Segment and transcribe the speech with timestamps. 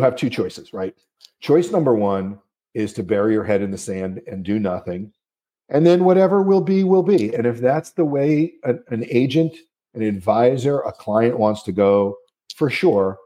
[0.00, 0.94] you have two choices, right?
[1.40, 2.38] Choice number one
[2.72, 5.12] is to bury your head in the sand and do nothing.
[5.68, 7.34] And then whatever will be, will be.
[7.34, 9.54] And if that's the way an, an agent,
[9.94, 12.16] an advisor, a client wants to go,
[12.56, 13.18] for sure,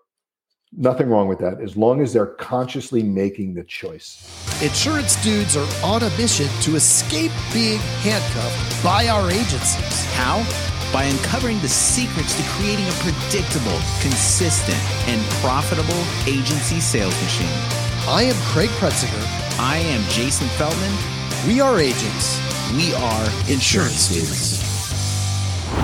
[0.72, 4.60] nothing wrong with that as long as they're consciously making the choice.
[4.60, 10.04] Insurance dudes are on a mission to escape being handcuffed by our agencies.
[10.14, 10.73] How?
[10.94, 14.78] By uncovering the secrets to creating a predictable, consistent,
[15.08, 17.48] and profitable agency sales machine.
[18.06, 19.58] I am Craig Pretzinger.
[19.58, 20.92] I am Jason Feldman.
[21.48, 22.38] We are agents.
[22.76, 24.60] We are insurance dudes.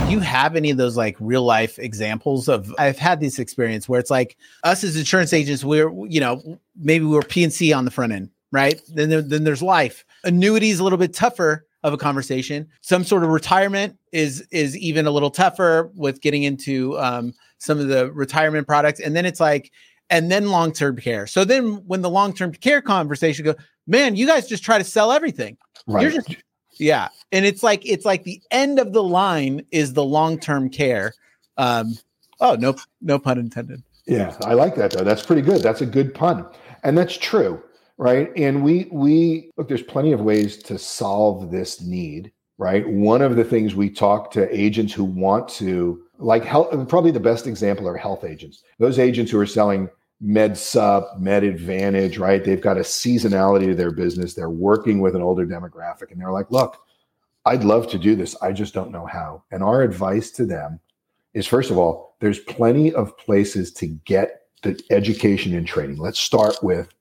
[0.06, 3.88] Do you have any of those like real life examples of I've had this experience
[3.88, 7.90] where it's like us as insurance agents, we're you know, maybe we're PNC on the
[7.90, 8.80] front end, right?
[8.86, 10.04] Then there, then there's life.
[10.22, 12.68] Annuity is a little bit tougher of a conversation.
[12.82, 17.78] Some sort of retirement is is even a little tougher with getting into um, some
[17.78, 19.00] of the retirement products.
[19.00, 19.70] And then it's like,
[20.08, 21.26] and then long term care.
[21.26, 23.54] So then when the long term care conversation go,
[23.86, 25.56] man, you guys just try to sell everything.
[25.86, 26.02] Right.
[26.02, 26.36] You're just
[26.78, 30.70] yeah, and it's like it's like the end of the line is the long term
[30.70, 31.12] care.
[31.58, 31.94] Um,
[32.40, 33.82] oh no, no pun intended.
[34.06, 35.04] Yeah, I like that though.
[35.04, 35.62] That's pretty good.
[35.62, 36.46] That's a good pun,
[36.82, 37.62] and that's true,
[38.00, 38.32] right?
[38.34, 39.68] And we we look.
[39.68, 42.88] There's plenty of ways to solve this need, right?
[42.88, 46.88] One of the things we talk to agents who want to like health.
[46.88, 48.64] Probably the best example are health agents.
[48.78, 49.90] Those agents who are selling
[50.22, 55.16] med sup med advantage right they've got a seasonality to their business they're working with
[55.16, 56.84] an older demographic and they're like look
[57.46, 60.78] i'd love to do this i just don't know how and our advice to them
[61.32, 66.20] is first of all there's plenty of places to get the education and training let's
[66.20, 66.92] start with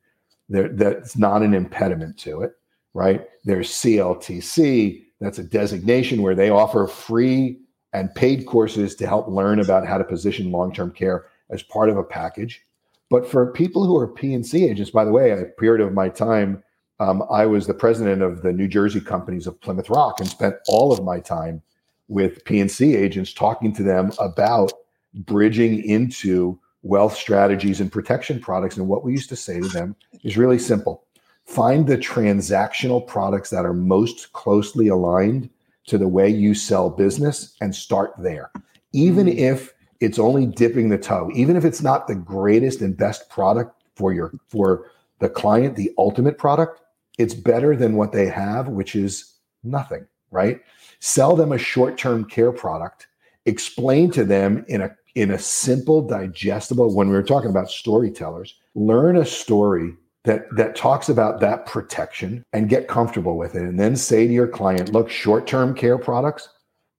[0.49, 2.53] there that's not an impediment to it
[2.93, 3.25] right?
[3.45, 7.59] There's cltc that's a designation where they offer free
[7.93, 11.97] and paid courses to help learn about how to position long-term care as part of
[11.97, 12.63] a package.
[13.09, 16.63] But for people who are PNC agents, by the way, a period of my time,
[16.99, 20.55] um, I was the president of the New Jersey companies of Plymouth Rock and spent
[20.67, 21.61] all of my time
[22.07, 24.71] with PNC agents talking to them about
[25.15, 28.77] bridging into wealth strategies and protection products.
[28.77, 31.03] And what we used to say to them is really simple
[31.45, 35.49] find the transactional products that are most closely aligned
[35.87, 38.51] to the way you sell business and start there.
[38.93, 39.39] Even mm-hmm.
[39.39, 43.83] if it's only dipping the toe even if it's not the greatest and best product
[43.95, 46.81] for your for the client the ultimate product
[47.17, 50.61] it's better than what they have which is nothing right
[50.99, 53.07] sell them a short-term care product
[53.45, 58.55] explain to them in a in a simple digestible when we were talking about storytellers
[58.75, 59.93] learn a story
[60.23, 64.33] that that talks about that protection and get comfortable with it and then say to
[64.33, 66.49] your client look short-term care products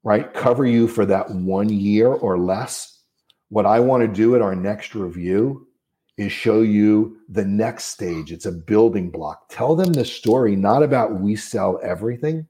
[0.02, 3.00] right cover you for that one year or less
[3.50, 5.66] what I want to do at our next review
[6.16, 8.30] is show you the next stage.
[8.30, 9.48] It's a building block.
[9.48, 12.46] Tell them the story, not about we sell everything,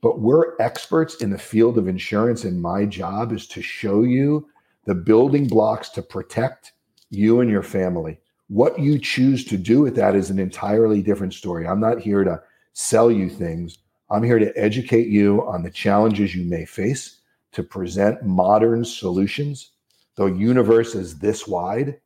[0.00, 2.44] but we're experts in the field of insurance.
[2.44, 4.48] And my job is to show you
[4.88, 6.72] the building blocks to protect
[7.10, 8.18] you and your family.
[8.48, 11.68] What you choose to do with that is an entirely different story.
[11.68, 12.40] I'm not here to
[12.72, 13.78] sell you things.
[14.10, 17.20] I'm here to educate you on the challenges you may face,
[17.52, 19.72] to present modern solutions
[20.18, 21.98] the universe is this wide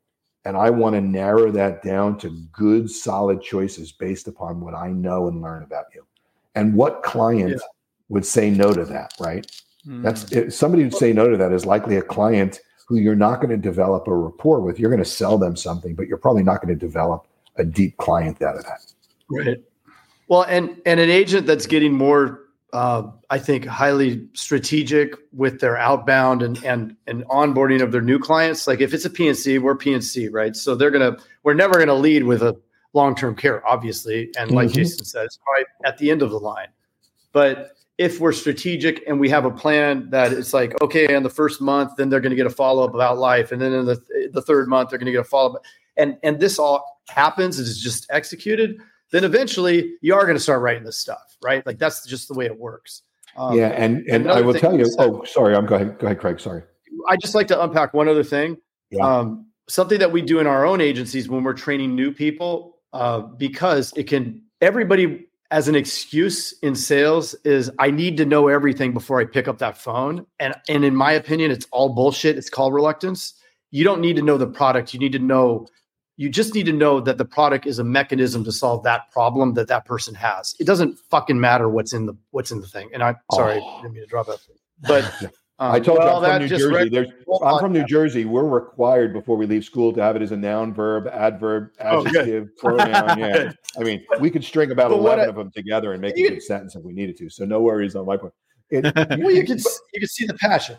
[0.44, 4.88] and i want to narrow that down to good solid choices based upon what i
[4.88, 6.04] know and learn about you
[6.54, 7.66] and what client yeah.
[8.08, 9.50] would say no to that right
[9.86, 10.02] mm.
[10.02, 13.50] that's somebody would say no to that is likely a client who you're not going
[13.50, 16.62] to develop a rapport with you're going to sell them something but you're probably not
[16.62, 17.26] going to develop
[17.56, 18.80] a deep client out of that
[19.30, 19.62] right
[20.28, 25.76] well and and an agent that's getting more uh, I think, highly strategic with their
[25.76, 28.66] outbound and and and onboarding of their new clients.
[28.66, 30.56] Like if it's a PNC, we're PNC, right?
[30.56, 32.58] So they're gonna we're never gonna lead with a
[32.94, 34.76] long term care, obviously, and like mm-hmm.
[34.76, 36.68] Jason said, it's right at the end of the line.
[37.32, 41.30] But if we're strategic and we have a plan that it's like okay, in the
[41.30, 43.86] first month, then they're going to get a follow up about life, and then in
[43.86, 45.62] the the third month, they're going to get a follow up,
[45.96, 47.58] and and this all happens.
[47.58, 48.80] It's just executed
[49.12, 51.64] then eventually you are going to start writing this stuff, right?
[51.64, 53.02] Like that's just the way it works.
[53.36, 54.84] Um, yeah, and and I will tell you.
[54.86, 55.98] Said, oh, sorry, I'm go ahead.
[55.98, 56.40] Go ahead, Craig.
[56.40, 56.62] Sorry.
[57.08, 58.56] I just like to unpack one other thing.
[58.90, 59.06] Yeah.
[59.06, 63.20] Um, something that we do in our own agencies when we're training new people, uh,
[63.20, 68.92] because it can everybody as an excuse in sales is I need to know everything
[68.92, 70.26] before I pick up that phone.
[70.40, 72.36] And and in my opinion, it's all bullshit.
[72.36, 73.34] It's called reluctance.
[73.70, 74.92] You don't need to know the product.
[74.94, 75.68] You need to know
[76.16, 79.54] you just need to know that the product is a mechanism to solve that problem
[79.54, 80.54] that that person has.
[80.58, 82.88] It doesn't fucking matter what's in the what's in the thing.
[82.94, 83.78] And I'm sorry, oh.
[83.78, 84.40] I didn't mean to drop it,
[84.80, 85.04] but
[85.58, 86.88] I um, told well, you I'm from New Jersey.
[86.88, 87.08] There's,
[87.44, 88.24] I'm from New Jersey.
[88.24, 92.04] We're required before we leave school to have it as a noun, verb, adverb, Oh,
[92.06, 93.18] adjective, pronoun.
[93.18, 93.52] Yeah.
[93.78, 96.26] I mean, we could string about But 11 I- of them together and make You-
[96.26, 97.28] a good sentence if we needed to.
[97.30, 98.32] So no worries on my part.
[98.70, 98.84] It,
[99.20, 100.76] Well, you can you can see the passion.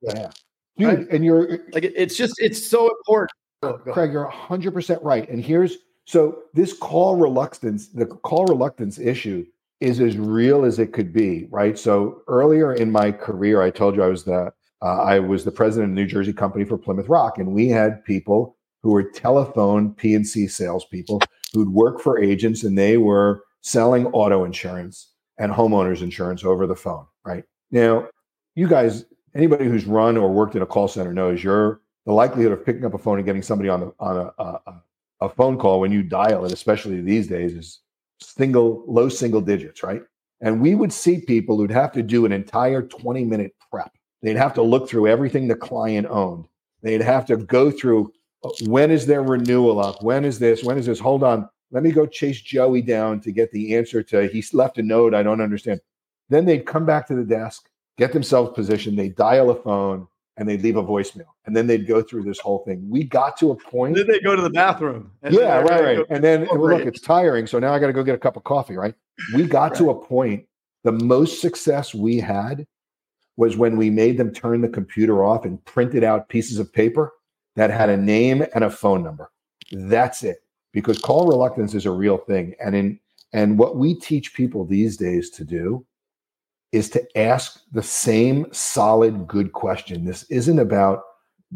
[0.00, 0.30] yeah.
[0.78, 3.32] Dude, and you're Like it's just it's so important.
[3.62, 3.92] Oh, go- go.
[3.92, 5.28] Craig, you're 100% right.
[5.28, 5.76] And here's
[6.06, 9.44] so this call reluctance, the call reluctance issue
[9.82, 11.78] is as real as it could be, right?
[11.78, 14.52] So earlier in my career, I told you I was the
[14.82, 17.68] uh, I was the president of the New Jersey company for Plymouth Rock, and we
[17.68, 21.20] had people who were telephone PNC salespeople
[21.52, 26.74] who'd work for agents, and they were selling auto insurance and homeowners insurance over the
[26.74, 27.44] phone, right?
[27.70, 28.08] Now,
[28.56, 29.04] you guys,
[29.36, 32.84] anybody who's run or worked in a call center knows you're the likelihood of picking
[32.84, 34.82] up a phone and getting somebody on the on a, a, a-
[35.22, 37.78] a phone call when you dial it, especially these days, is
[38.22, 40.02] single low single digits, right?
[40.40, 43.92] And we would see people who'd have to do an entire 20 minute prep.
[44.22, 46.46] They'd have to look through everything the client owned.
[46.82, 48.12] They'd have to go through
[48.44, 50.02] uh, when is their renewal up?
[50.02, 50.64] When is this?
[50.64, 50.98] When is this?
[50.98, 51.48] Hold on.
[51.70, 55.14] Let me go chase Joey down to get the answer to he's left a note.
[55.14, 55.80] I don't understand.
[56.28, 57.68] Then they'd come back to the desk,
[57.98, 61.26] get themselves positioned, they dial a phone, and they'd leave a voicemail.
[61.46, 62.88] And then they'd go through this whole thing.
[62.88, 63.96] We got to a point.
[63.96, 65.10] Then they go to the bathroom.
[65.22, 66.06] and Yeah, right, right.
[66.08, 67.46] And then well, look, it's tiring.
[67.46, 68.94] So now I got to go get a cup of coffee, right?
[69.34, 70.46] We got to a point.
[70.84, 72.66] The most success we had
[73.36, 77.12] was when we made them turn the computer off and printed out pieces of paper
[77.56, 79.30] that had a name and a phone number.
[79.70, 80.38] That's it.
[80.72, 82.54] Because call reluctance is a real thing.
[82.58, 82.98] And in
[83.34, 85.86] and what we teach people these days to do
[86.72, 90.04] is to ask the same solid good question.
[90.04, 91.02] This isn't about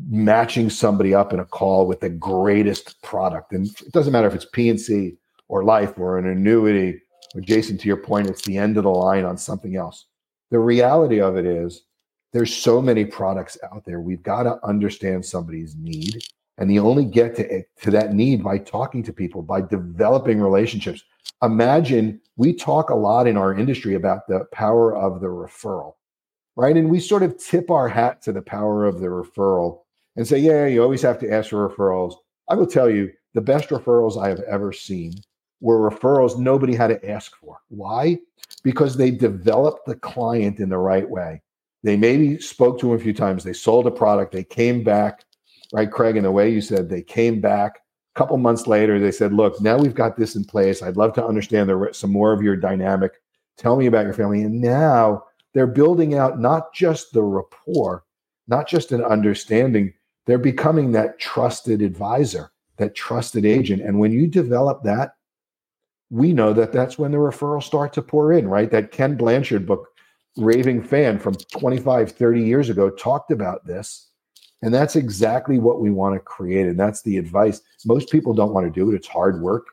[0.09, 3.53] matching somebody up in a call with the greatest product.
[3.53, 5.17] And it doesn't matter if it's PNC
[5.49, 7.01] or life or an annuity
[7.35, 10.07] or Jason, to your point, it's the end of the line on something else.
[10.51, 11.83] The reality of it is
[12.33, 14.01] there's so many products out there.
[14.01, 16.25] We've got to understand somebody's need.
[16.59, 21.03] And you only get to, to that need by talking to people, by developing relationships.
[21.43, 25.95] Imagine we talk a lot in our industry about the power of the referral,
[26.57, 26.77] right?
[26.77, 29.81] And we sort of tip our hat to the power of the referral
[30.17, 32.15] and say, yeah, you always have to ask for referrals.
[32.49, 35.15] I will tell you, the best referrals I have ever seen
[35.61, 37.59] were referrals nobody had to ask for.
[37.69, 38.19] Why?
[38.63, 41.43] Because they developed the client in the right way.
[41.83, 45.25] They maybe spoke to him a few times, they sold a product, they came back,
[45.73, 46.17] right, Craig?
[46.17, 47.81] In the way you said, they came back.
[48.17, 50.83] Couple months later, they said, look, now we've got this in place.
[50.83, 53.13] I'd love to understand the, some more of your dynamic.
[53.59, 54.43] Tell me about your family.
[54.43, 58.05] And now they're building out not just the rapport,
[58.49, 59.93] not just an understanding,
[60.27, 63.83] they're becoming that trusted advisor, that trusted agent.
[63.83, 65.13] And when you develop that,
[66.11, 68.71] we know that that's when the referrals start to pour in, right?
[68.71, 69.89] That Ken Blanchard book,
[70.37, 74.06] Raving Fan from 25, 30 years ago, talked about this.
[74.63, 76.67] And that's exactly what we want to create.
[76.67, 77.61] And that's the advice.
[77.85, 78.97] Most people don't want to do it.
[78.97, 79.67] It's hard work,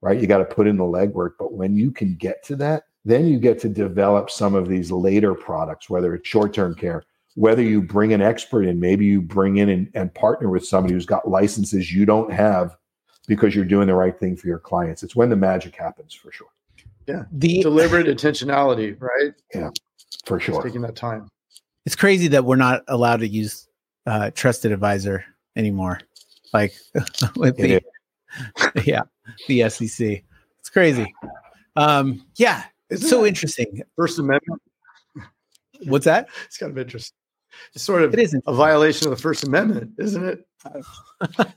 [0.00, 0.20] right?
[0.20, 1.32] You got to put in the legwork.
[1.38, 4.90] But when you can get to that, then you get to develop some of these
[4.90, 7.04] later products, whether it's short term care,
[7.34, 10.94] whether you bring an expert in, maybe you bring in and, and partner with somebody
[10.94, 12.76] who's got licenses you don't have
[13.26, 15.02] because you're doing the right thing for your clients.
[15.02, 16.48] It's when the magic happens for sure.
[17.06, 17.24] Yeah.
[17.32, 19.34] The Deliberate intentionality, right?
[19.54, 19.70] Yeah,
[20.24, 20.62] for sure.
[20.62, 21.28] Taking that time.
[21.86, 23.67] it's crazy that we're not allowed to use
[24.08, 25.24] uh, trusted advisor
[25.56, 26.00] anymore.
[26.52, 26.74] Like
[27.36, 27.82] with the
[28.84, 29.02] yeah,
[29.46, 30.22] the SEC.
[30.60, 31.14] It's crazy.
[31.76, 33.82] Um, yeah, it's Isn't so interesting.
[33.96, 34.62] First Amendment.
[35.84, 36.28] What's that?
[36.46, 37.14] It's kind of interesting.
[37.74, 40.44] It's sort of It isn't a violation of the First Amendment, isn't it?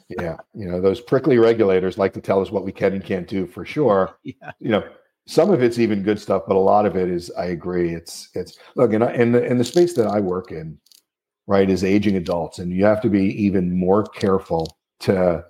[0.10, 0.38] Yeah.
[0.54, 3.48] You know, those prickly regulators like to tell us what we can and can't do
[3.48, 4.18] for sure.
[4.24, 4.52] Yeah.
[4.60, 4.84] You know,
[5.28, 7.94] some of it's even good stuff, but a lot of it is, I agree.
[7.94, 10.78] It's, it's, look, in, in the, in the space that I work in,
[11.52, 12.60] right, is aging adults.
[12.60, 15.44] And you have to be even more careful to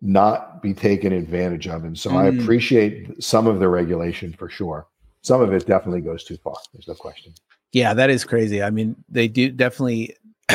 [0.00, 1.84] not be taken advantage of.
[1.84, 2.40] And so I Mm.
[2.40, 4.86] appreciate some of the regulation for sure.
[5.22, 6.54] Some of it definitely goes too far.
[6.72, 7.32] There's no question.
[7.72, 8.62] Yeah, that is crazy.
[8.62, 10.16] I mean, they do definitely.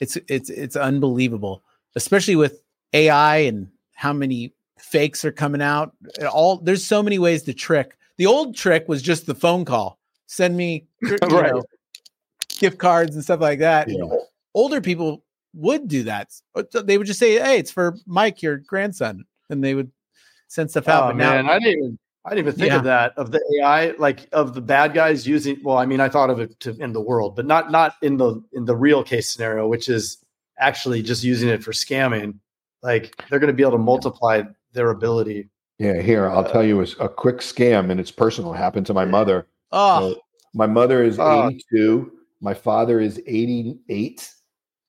[0.00, 1.62] it's it's it's unbelievable,
[1.94, 2.60] especially with
[2.92, 5.92] AI and how many fakes are coming out.
[6.30, 7.96] All there's so many ways to trick.
[8.18, 9.98] The old trick was just the phone call.
[10.26, 11.52] Send me you Right.
[11.52, 11.62] know,
[12.58, 13.88] gift cards and stuff like that.
[13.88, 14.04] Yeah.
[14.54, 16.32] Older people would do that.
[16.84, 19.90] They would just say, "Hey, it's for Mike, your grandson," and they would
[20.48, 21.04] send stuff out.
[21.04, 22.76] Oh but now, man, I didn't even I didn't even think Yeah.
[22.78, 25.58] of that of the AI, like of the bad guys using.
[25.62, 28.16] Well, I mean, I thought of it to, in the world, but not not in
[28.16, 30.18] the in the real case scenario, which is
[30.58, 32.38] actually just using it for scamming.
[32.82, 34.42] Like they're going to be able to multiply
[34.72, 35.48] their ability.
[35.78, 36.00] Yeah.
[36.00, 38.54] Here, I'll tell you a, a quick scam and it's personal.
[38.54, 39.46] It happened to my mother.
[39.72, 40.20] oh, So
[40.54, 41.48] my mother is Oh.
[41.48, 42.12] 82.
[42.40, 44.28] My father is 88,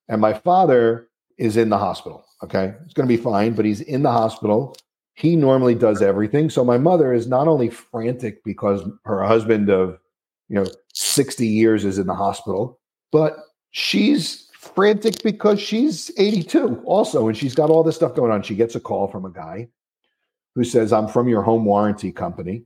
[0.10, 2.26] and my father is in the hospital.
[2.44, 2.74] Okay.
[2.84, 4.76] It's going to be fine, but he's in the hospital.
[5.16, 6.50] He normally does everything.
[6.50, 9.98] So my mother is not only frantic because her husband of,
[10.50, 12.80] you know, 60 years is in the hospital,
[13.12, 13.38] but
[13.72, 17.28] she's frantic because she's 82 also.
[17.28, 18.44] And she's got all this stuff going on.
[18.44, 19.68] She gets a call from a guy
[20.56, 22.66] who says, I'm from your home warranty company.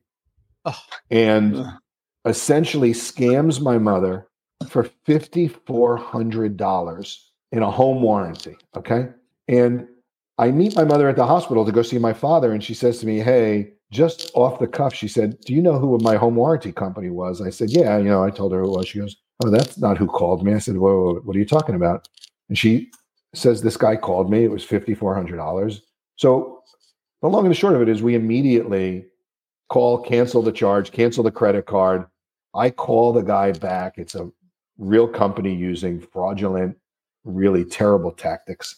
[0.66, 0.82] Oh.
[1.12, 1.66] And
[2.26, 4.28] essentially scams my mother
[4.70, 7.18] for $5,400
[7.52, 8.58] in a home warranty.
[8.76, 9.08] Okay.
[9.48, 9.88] And
[10.38, 12.52] I meet my mother at the hospital to go see my father.
[12.52, 15.80] And she says to me, Hey, just off the cuff, she said, Do you know
[15.80, 17.42] who my home warranty company was?
[17.42, 18.88] I said, Yeah, you know, I told her who it was.
[18.88, 20.54] She goes, Oh, that's not who called me.
[20.54, 22.08] I said, Whoa, what are you talking about?
[22.50, 22.92] And she
[23.34, 24.44] says, This guy called me.
[24.44, 25.82] It was $5,400.
[26.18, 26.64] So
[27.22, 29.06] the long and the short of it is we immediately
[29.70, 32.06] call, cancel the charge, cancel the credit card.
[32.54, 33.98] I call the guy back.
[33.98, 34.30] It's a
[34.78, 36.78] real company using fraudulent,
[37.28, 38.76] really terrible tactics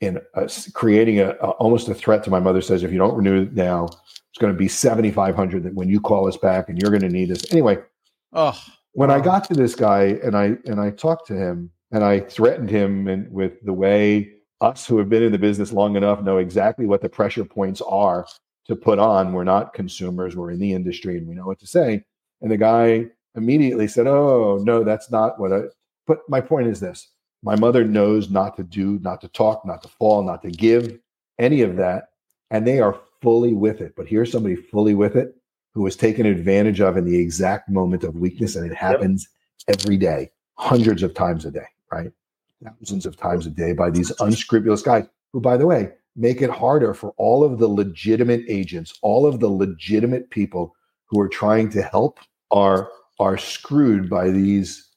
[0.00, 3.14] in uh, creating a, a, almost a threat to my mother says if you don't
[3.14, 7.02] renew now it's going to be 7500 when you call us back and you're going
[7.02, 7.52] to need this.
[7.52, 7.78] Anyway
[8.32, 8.58] oh
[8.92, 12.20] when i got to this guy and i and i talked to him and i
[12.20, 16.22] threatened him and with the way us who have been in the business long enough
[16.22, 18.26] know exactly what the pressure points are
[18.66, 21.66] to put on we're not consumers we're in the industry and we know what to
[21.66, 22.02] say.
[22.42, 25.62] And the guy immediately said oh no that's not what i
[26.06, 27.08] but my point is this
[27.42, 30.98] my mother knows not to do, not to talk, not to fall, not to give,
[31.38, 32.10] any of that.
[32.50, 33.94] And they are fully with it.
[33.96, 35.34] But here's somebody fully with it
[35.72, 38.56] who was taken advantage of in the exact moment of weakness.
[38.56, 39.28] And it happens
[39.68, 39.78] yep.
[39.80, 42.10] every day, hundreds of times a day, right?
[42.62, 46.50] Thousands of times a day by these unscrupulous guys who, by the way, make it
[46.50, 50.74] harder for all of the legitimate agents, all of the legitimate people
[51.06, 52.18] who are trying to help
[52.50, 54.89] are are screwed by these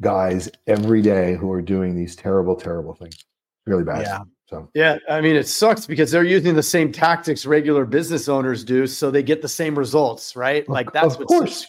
[0.00, 3.24] guys every day who are doing these terrible, terrible things.
[3.66, 4.02] Really bad.
[4.02, 4.22] Yeah.
[4.46, 8.64] So yeah, I mean, it sucks because they're using the same tactics regular business owners
[8.64, 10.68] do, so they get the same results, right?
[10.68, 11.66] Like that's of course.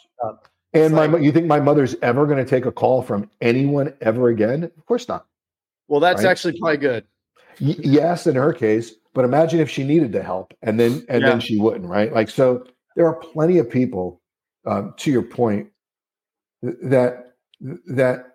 [0.73, 4.29] And my, you think my mother's ever going to take a call from anyone ever
[4.29, 4.63] again?
[4.63, 5.27] Of course not.
[5.89, 6.31] Well, that's right?
[6.31, 7.05] actually probably good.
[7.59, 11.21] Y- yes, in her case, but imagine if she needed the help and then and
[11.21, 11.29] yeah.
[11.29, 12.11] then she wouldn't, right?
[12.11, 14.21] Like so, there are plenty of people.
[14.65, 15.69] Um, to your point,
[16.61, 17.30] that
[17.87, 18.25] that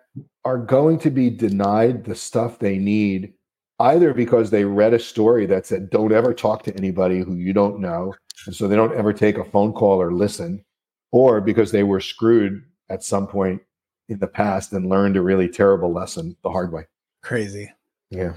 [0.45, 3.33] are going to be denied the stuff they need
[3.79, 7.53] either because they read a story that said don't ever talk to anybody who you
[7.53, 8.13] don't know
[8.45, 10.63] and so they don't ever take a phone call or listen
[11.11, 13.61] or because they were screwed at some point
[14.09, 16.83] in the past and learned a really terrible lesson the hard way.
[17.21, 17.71] Crazy.
[18.09, 18.33] Yeah.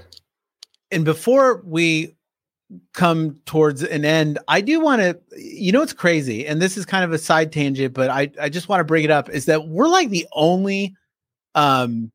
[0.91, 2.15] And before we
[2.93, 6.85] come towards an end i do want to you know it's crazy and this is
[6.85, 9.45] kind of a side tangent but i i just want to bring it up is
[9.45, 10.95] that we're like the only
[11.55, 12.11] um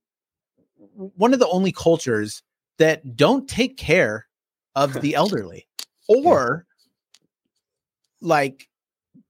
[0.95, 2.43] one of the only cultures
[2.79, 4.27] that don't take care
[4.75, 5.67] of the elderly
[6.09, 6.67] or
[8.21, 8.29] yeah.
[8.29, 8.69] like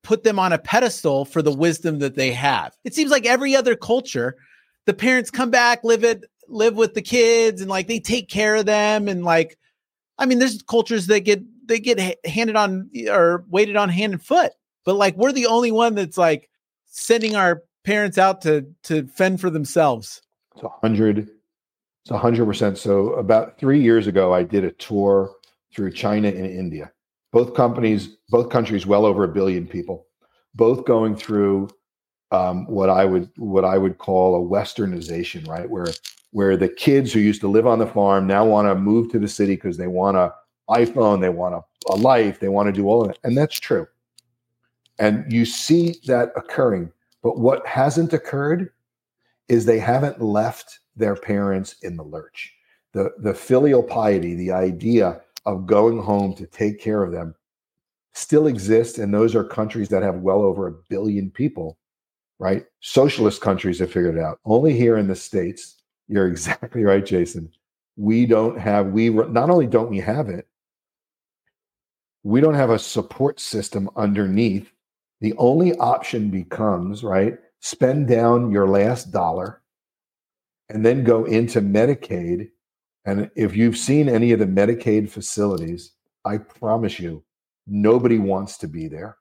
[0.07, 2.73] put them on a pedestal for the wisdom that they have.
[2.85, 4.37] It seems like every other culture,
[4.85, 8.55] the parents come back, live it, live with the kids, and like they take care
[8.55, 9.09] of them.
[9.09, 9.59] And like,
[10.19, 14.23] I mean, there's cultures that get they get handed on or waited on hand and
[14.23, 14.53] foot,
[14.85, 16.49] but like we're the only one that's like
[16.87, 20.23] sending our parents out to to fend for themselves.
[20.55, 21.29] It's a hundred.
[22.05, 22.79] It's a hundred percent.
[22.79, 25.35] So about three years ago, I did a tour
[25.75, 26.93] through China and India.
[27.33, 30.07] Both companies, both countries, well over a billion people,
[30.55, 31.69] both going through
[32.31, 35.69] um, what I would what I would call a westernization, right?
[35.69, 35.87] Where
[36.33, 39.19] where the kids who used to live on the farm now want to move to
[39.19, 40.33] the city because they want a
[40.69, 43.59] iPhone, they want a, a life, they want to do all of that, and that's
[43.59, 43.87] true.
[44.99, 46.93] And you see that occurring.
[47.23, 48.71] But what hasn't occurred
[49.49, 52.53] is they haven't left their parents in the lurch.
[52.93, 57.35] The, the filial piety, the idea of going home to take care of them,
[58.15, 58.99] still exists.
[58.99, 61.79] And those are countries that have well over a billion people,
[62.39, 62.65] right?
[62.81, 64.41] Socialist countries have figured it out.
[64.45, 65.76] Only here in the States,
[66.09, 67.51] you're exactly right, Jason.
[67.97, 70.47] We don't have, we not only don't we have it,
[72.23, 74.73] we don't have a support system underneath
[75.21, 77.39] the only option becomes, right?
[77.61, 79.63] Spend down your last dollar
[80.69, 82.51] and then go into Medicaid.
[83.05, 85.93] And if you've seen any of the Medicaid facilities,
[86.25, 87.23] I promise you,
[87.67, 89.17] nobody wants to be there.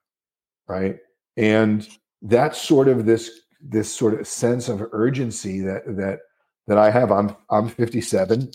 [0.68, 0.98] Right.
[1.38, 1.88] And
[2.22, 6.20] that's sort of this this sort of sense of urgency that that
[6.68, 7.12] that I have.
[7.12, 8.52] I'm I'm 57.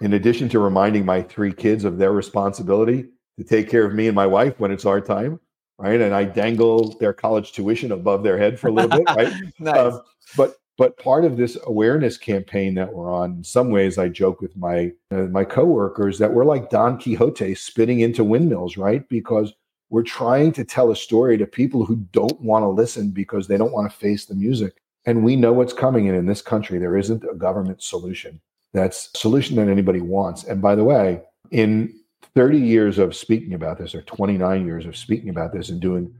[0.00, 3.06] In addition to reminding my three kids of their responsibility
[3.38, 5.40] to take care of me and my wife when it's our time,
[5.78, 6.00] right?
[6.00, 9.32] And I dangle their college tuition above their head for a little bit, right?
[9.58, 9.76] nice.
[9.78, 10.00] Um,
[10.36, 14.40] but But part of this awareness campaign that we're on, in some ways, I joke
[14.40, 19.08] with my uh, my coworkers that we're like Don Quixote spitting into windmills, right?
[19.08, 19.52] Because
[19.90, 23.56] we're trying to tell a story to people who don't want to listen because they
[23.56, 24.74] don't want to face the music.
[25.06, 26.08] And we know what's coming.
[26.08, 28.40] And in this country, there isn't a government solution
[28.74, 30.44] that's a solution that anybody wants.
[30.44, 31.94] And by the way, in
[32.34, 36.12] 30 years of speaking about this, or 29 years of speaking about this, and doing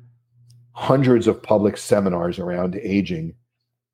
[0.72, 3.34] hundreds of public seminars around aging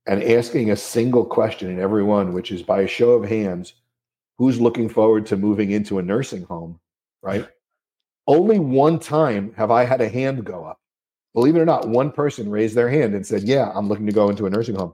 [0.06, 3.74] and asking a single question in every one, which is by a show of hands,
[4.38, 6.78] who's looking forward to moving into a nursing home,
[7.22, 7.46] right?
[8.26, 10.80] Only one time have I had a hand go up.
[11.34, 14.12] Believe it or not, one person raised their hand and said, Yeah, I'm looking to
[14.12, 14.92] go into a nursing home.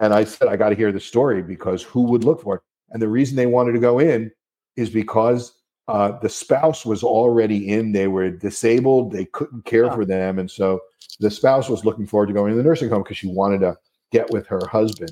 [0.00, 2.62] And I said, I got to hear the story because who would look for it?
[2.90, 4.30] And the reason they wanted to go in
[4.76, 5.52] is because
[5.88, 7.92] uh, the spouse was already in.
[7.92, 9.12] They were disabled.
[9.12, 10.38] They couldn't care for them.
[10.38, 10.80] And so
[11.20, 13.76] the spouse was looking forward to going to the nursing home because she wanted to
[14.12, 15.10] get with her husband.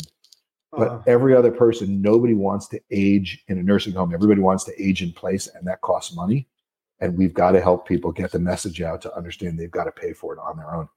[0.73, 1.03] But uh-huh.
[1.07, 4.13] every other person, nobody wants to age in a nursing home.
[4.13, 6.49] Everybody wants to age in place, and that costs money.
[7.01, 9.93] And we've got to help people get the message out to understand they've got to
[9.93, 10.89] pay for it on their own.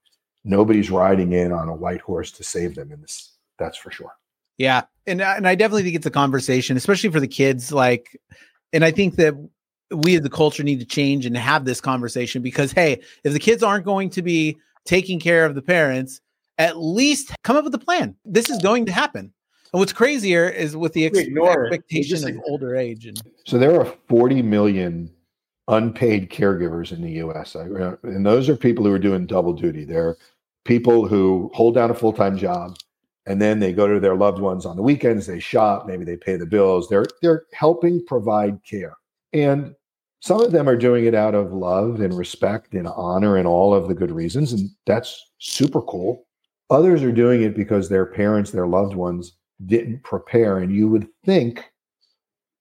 [0.44, 3.36] Nobody's riding in on a white horse to save them in this.
[3.58, 4.12] That's for sure.
[4.56, 7.72] Yeah, and and I definitely think it's a conversation, especially for the kids.
[7.72, 8.18] Like,
[8.72, 9.34] and I think that
[9.90, 13.38] we as the culture need to change and have this conversation because hey, if the
[13.38, 16.20] kids aren't going to be taking care of the parents,
[16.58, 18.16] at least come up with a plan.
[18.24, 19.32] This is going to happen.
[19.72, 23.06] And what's crazier is with the ex- expectation of older age.
[23.06, 25.10] And so there are 40 million
[25.68, 27.54] unpaid caregivers in the U.S.
[27.54, 29.84] Uh, and those are people who are doing double duty.
[29.84, 30.16] They're
[30.64, 32.76] people who hold down a full time job,
[33.26, 35.26] and then they go to their loved ones on the weekends.
[35.26, 36.88] They shop, maybe they pay the bills.
[36.88, 38.96] They're they're helping provide care,
[39.32, 39.74] and
[40.20, 43.72] some of them are doing it out of love and respect and honor and all
[43.72, 46.26] of the good reasons, and that's super cool.
[46.70, 49.32] Others are doing it because their parents, their loved ones
[49.66, 50.58] didn't prepare.
[50.58, 51.64] And you would think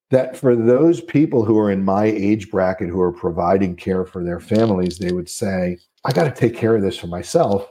[0.09, 4.23] that for those people who are in my age bracket who are providing care for
[4.23, 7.67] their families, they would say, I got to take care of this for myself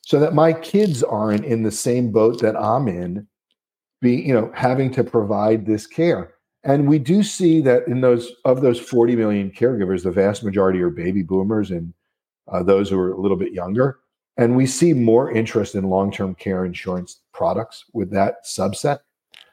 [0.00, 3.26] so that my kids aren't in the same boat that I'm in,
[4.00, 6.34] be, you know, having to provide this care.
[6.62, 10.80] And we do see that in those of those 40 million caregivers, the vast majority
[10.80, 11.92] are baby boomers and
[12.48, 13.98] uh, those who are a little bit younger.
[14.36, 19.00] And we see more interest in long term care insurance products with that subset,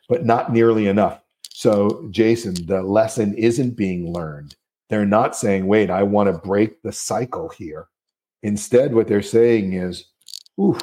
[0.08, 1.21] but not nearly enough.
[1.62, 4.56] So, Jason, the lesson isn't being learned.
[4.90, 7.88] They're not saying, wait, I want to break the cycle here.
[8.42, 10.06] Instead, what they're saying is,
[10.60, 10.76] ooh,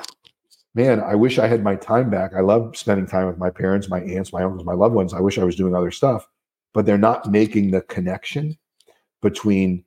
[0.76, 2.32] man, I wish I had my time back.
[2.32, 5.12] I love spending time with my parents, my aunts, my uncles, my loved ones.
[5.12, 6.28] I wish I was doing other stuff,
[6.72, 8.56] but they're not making the connection
[9.20, 9.84] between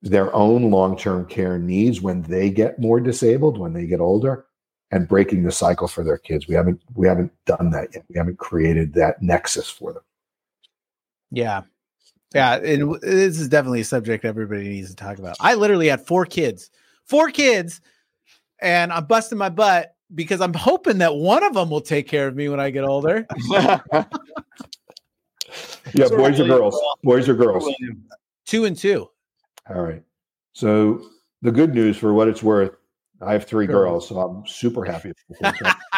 [0.00, 4.46] their own long-term care needs when they get more disabled when they get older
[4.92, 8.16] and breaking the cycle for their kids we haven't we haven't done that yet we
[8.16, 10.02] haven't created that nexus for them
[11.30, 11.62] yeah.
[12.34, 15.36] Yeah and this is definitely a subject everybody needs to talk about.
[15.40, 16.70] I literally had four kids
[17.10, 17.80] four kids
[18.60, 22.28] and i'm busting my butt because i'm hoping that one of them will take care
[22.28, 23.26] of me when i get older.
[25.92, 26.80] Yeah boys or girls.
[27.02, 27.68] boys or girls.
[28.46, 29.10] Two and two.
[29.68, 30.02] All right.
[30.52, 31.04] So
[31.42, 32.76] the good news, for what it's worth,
[33.22, 35.12] I have three girls, so I'm super happy.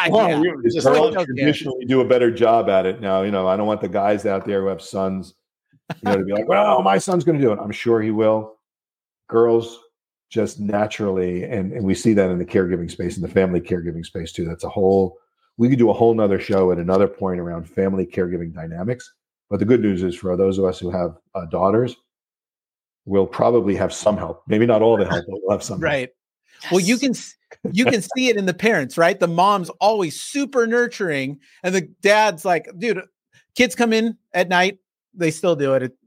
[0.09, 3.21] well, girls traditionally do a better job at it now.
[3.21, 5.35] You know, I don't want the guys out there who have sons,
[5.89, 8.11] you know, to be like, "Well, my son's going to do it." I'm sure he
[8.11, 8.57] will.
[9.29, 9.79] Girls
[10.29, 14.05] just naturally, and and we see that in the caregiving space, in the family caregiving
[14.05, 14.45] space too.
[14.45, 15.17] That's a whole.
[15.55, 19.13] We could do a whole nother show at another point around family caregiving dynamics.
[19.49, 21.95] But the good news is for those of us who have uh, daughters,
[23.05, 24.43] will probably have some help.
[24.47, 25.79] Maybe not all the help, but we'll have some.
[25.79, 26.09] Right.
[26.63, 26.71] Yes.
[26.71, 27.13] Well, you can
[27.71, 29.19] you can see it in the parents, right?
[29.19, 33.01] The mom's always super nurturing, and the dad's like, dude,
[33.55, 34.79] kids come in at night.
[35.13, 35.83] They still do it.
[35.83, 35.97] it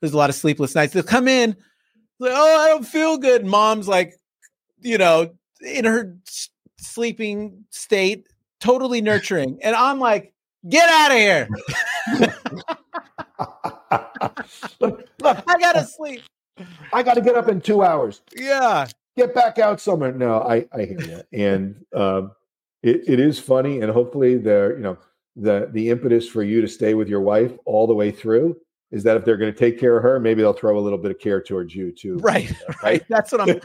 [0.00, 0.92] there's a lot of sleepless nights.
[0.92, 1.56] They'll come in,
[2.18, 3.40] like, oh, I don't feel good.
[3.40, 4.14] And mom's like,
[4.80, 6.16] you know, in her
[6.76, 8.28] sleeping state,
[8.60, 9.58] totally nurturing.
[9.62, 10.34] And I'm like,
[10.68, 11.48] get out of here.
[14.80, 16.22] look, look, I gotta sleep.
[16.92, 18.22] I got to get up in two hours.
[18.36, 18.86] Yeah.
[19.16, 20.12] Get back out somewhere.
[20.12, 21.22] No, I, I hear you.
[21.32, 22.32] And um,
[22.82, 23.80] it, it is funny.
[23.80, 24.98] And hopefully the, you know,
[25.36, 28.56] the, the impetus for you to stay with your wife all the way through
[28.90, 30.98] is that if they're going to take care of her, maybe they'll throw a little
[30.98, 32.16] bit of care towards you too.
[32.22, 32.52] Right.
[32.82, 33.04] Right.
[33.08, 33.60] That's what I'm,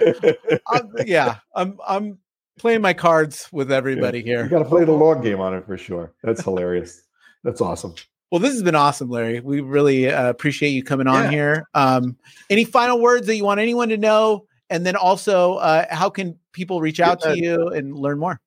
[0.67, 1.37] I'm yeah.
[1.55, 2.19] I'm, I'm
[2.59, 4.25] playing my cards with everybody yeah.
[4.25, 4.43] here.
[4.43, 6.13] You got to play the long game on it for sure.
[6.23, 7.01] That's hilarious.
[7.43, 7.95] That's awesome.
[8.31, 9.39] Well, this has been awesome, Larry.
[9.39, 11.31] We really uh, appreciate you coming on yeah.
[11.31, 11.69] here.
[11.73, 12.15] Um,
[12.51, 14.45] any final words that you want anyone to know?
[14.69, 18.39] And then also, uh, how can people reach out to you and learn more?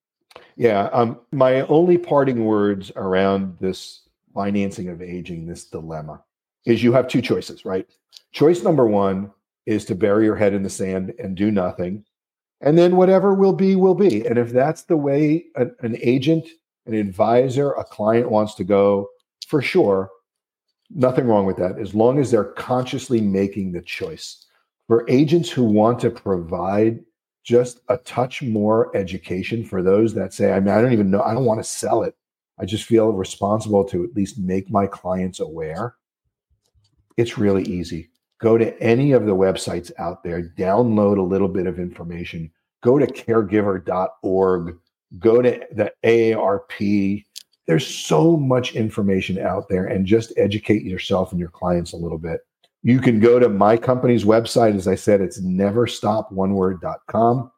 [0.56, 0.84] Yeah.
[0.92, 4.02] Um, my only parting words around this
[4.34, 6.22] financing of aging, this dilemma,
[6.64, 7.86] is you have two choices, right?
[8.32, 9.30] Choice number one
[9.66, 12.04] is to bury your head in the sand and do nothing.
[12.60, 14.24] And then whatever will be, will be.
[14.26, 16.46] And if that's the way an, an agent,
[16.86, 19.08] an advisor, a client wants to go,
[19.48, 20.10] for sure,
[20.90, 24.46] nothing wrong with that, as long as they're consciously making the choice.
[24.88, 27.00] For agents who want to provide
[27.44, 31.22] just a touch more education for those that say, I mean, I don't even know,
[31.22, 32.14] I don't want to sell it.
[32.58, 35.96] I just feel responsible to at least make my clients aware.
[37.16, 38.10] It's really easy.
[38.40, 42.50] Go to any of the websites out there, download a little bit of information,
[42.82, 44.78] go to caregiver.org,
[45.18, 47.24] go to the AARP.
[47.66, 52.18] There's so much information out there, and just educate yourself and your clients a little
[52.18, 52.40] bit.
[52.82, 54.74] You can go to my company's website.
[54.74, 57.52] As I said, it's neverstoponeword.com.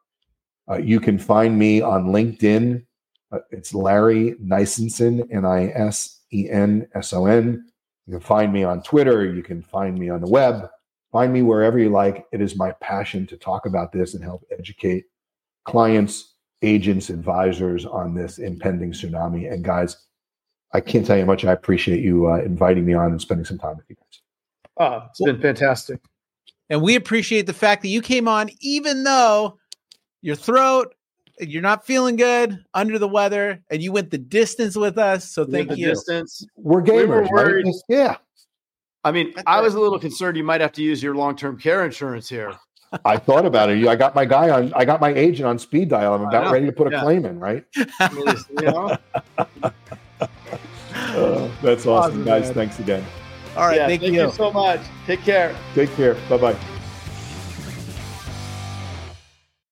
[0.69, 2.85] Uh, you can find me on LinkedIn.
[3.31, 7.65] Uh, it's Larry Nisenson, N I S E N S O N.
[8.05, 9.33] You can find me on Twitter.
[9.33, 10.69] You can find me on the web.
[11.11, 12.27] Find me wherever you like.
[12.31, 15.05] It is my passion to talk about this and help educate
[15.63, 19.51] clients, agents, advisors on this impending tsunami.
[19.51, 19.97] And guys,
[20.73, 23.45] I can't tell you how much I appreciate you uh, inviting me on and spending
[23.45, 24.19] some time with you guys.
[24.77, 25.99] Oh, it's been fantastic.
[26.69, 29.57] And we appreciate the fact that you came on, even though
[30.21, 30.95] your throat,
[31.39, 35.31] you're not feeling good, under the weather, and you went the distance with us.
[35.31, 35.87] So thank the you.
[35.87, 36.45] Distance.
[36.55, 37.63] We're We gamers, right?
[37.89, 38.15] Yeah.
[39.03, 39.63] I mean, That's I right.
[39.63, 42.53] was a little concerned you might have to use your long-term care insurance here.
[43.03, 43.85] I thought about it.
[43.87, 44.73] I got my guy on.
[44.73, 46.13] I got my agent on speed dial.
[46.13, 47.01] I'm about ready to put a Yeah.
[47.01, 47.39] claim in.
[47.39, 47.65] Right.
[47.99, 47.99] Uh,
[51.61, 52.45] that's awesome, Awesome, guys.
[52.45, 52.53] man.
[52.53, 53.05] Thanks again.
[53.55, 54.21] All right, Yeah, thank, thank you.
[54.21, 54.81] you so much.
[55.05, 55.55] Take care.
[55.73, 56.15] Take care.
[56.29, 56.74] Bye bye.